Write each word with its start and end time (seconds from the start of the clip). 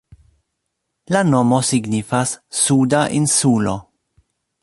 La 1.15 1.21
nomo 1.33 1.59
signifas 1.67 2.33
"Suda 2.61 3.05
insulo". 3.21 3.77